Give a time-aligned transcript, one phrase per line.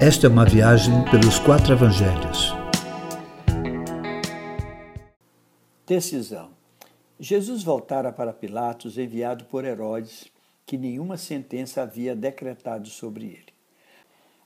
[0.00, 2.54] Esta é uma viagem pelos quatro evangelhos.
[5.84, 6.50] Decisão.
[7.18, 10.28] Jesus voltara para Pilatos, enviado por Herodes,
[10.64, 13.52] que nenhuma sentença havia decretado sobre ele.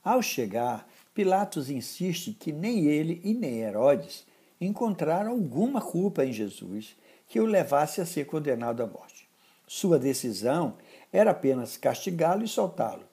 [0.02, 4.27] Ao chegar, Pilatos insiste que nem ele e nem Herodes
[4.59, 6.96] encontraram alguma culpa em Jesus
[7.28, 9.28] que o levasse a ser condenado à morte.
[9.66, 10.78] Sua decisão
[11.12, 13.12] era apenas castigá-lo e soltá-lo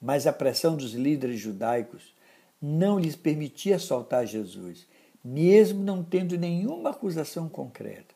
[0.00, 2.14] mas a pressão dos líderes judaicos
[2.60, 4.86] não lhes permitia soltar Jesus,
[5.24, 8.14] mesmo não tendo nenhuma acusação concreta.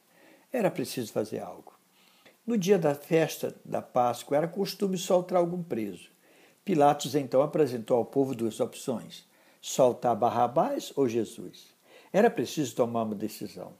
[0.53, 1.73] Era preciso fazer algo.
[2.47, 6.09] No dia da festa da Páscoa era costume soltar algum preso.
[6.65, 9.25] Pilatos então apresentou ao povo duas opções:
[9.61, 11.69] soltar Barrabás ou Jesus.
[12.13, 13.73] Era preciso tomar uma decisão.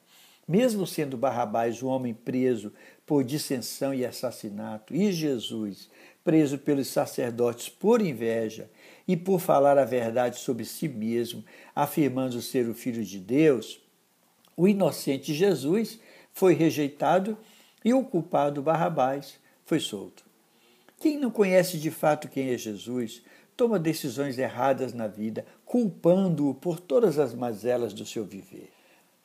[0.51, 2.73] Mesmo sendo Barrabás um homem preso
[3.07, 5.89] por dissensão e assassinato, e Jesus
[6.25, 8.69] preso pelos sacerdotes por inveja
[9.07, 13.81] e por falar a verdade sobre si mesmo, afirmando ser o Filho de Deus,
[14.57, 16.01] o inocente Jesus
[16.33, 17.39] foi rejeitado
[17.85, 20.25] e o culpado Barrabás foi solto.
[20.99, 23.23] Quem não conhece de fato quem é Jesus
[23.57, 28.80] toma decisões erradas na vida, culpando-o por todas as mazelas do seu viver.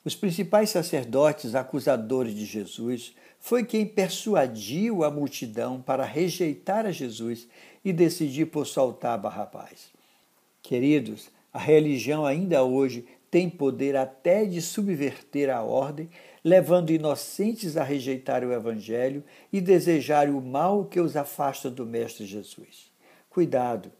[0.06, 7.48] Os principais sacerdotes acusadores de Jesus foi quem persuadiu a multidão para rejeitar a Jesus
[7.84, 9.90] e decidir por soltar Barrabás.
[10.62, 16.08] Queridos, a religião ainda hoje tem poder até de subverter a ordem,
[16.44, 22.26] levando inocentes a rejeitar o Evangelho e desejar o mal que os afasta do Mestre
[22.26, 22.92] Jesus.
[23.28, 23.92] Cuidado!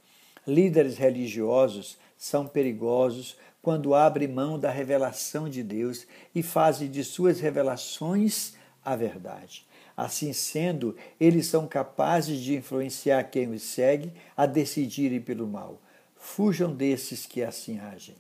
[0.48, 7.40] Líderes religiosos são perigosos quando abrem mão da revelação de Deus e fazem de suas
[7.40, 9.66] revelações a verdade.
[9.98, 15.82] Assim sendo, eles são capazes de influenciar quem os segue a decidirem pelo mal.
[16.16, 18.16] Fujam desses que assim agem.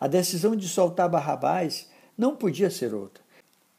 [0.00, 3.22] A decisão de soltar Barrabás não podia ser outra.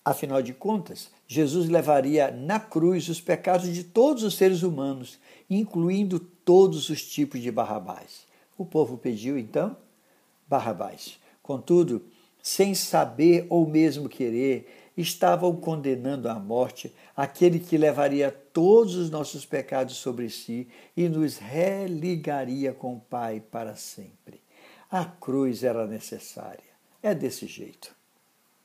[0.05, 5.17] Afinal de contas, Jesus levaria na cruz os pecados de todos os seres humanos,
[5.49, 8.27] incluindo todos os tipos de Barrabás.
[8.55, 9.75] O povo pediu então
[10.47, 11.19] Barrabás.
[11.41, 12.03] Contudo,
[12.41, 19.45] sem saber ou mesmo querer, estavam condenando à morte aquele que levaria todos os nossos
[19.45, 24.41] pecados sobre si e nos religaria com o Pai para sempre.
[24.89, 26.73] A cruz era necessária.
[27.01, 28.02] É desse jeito.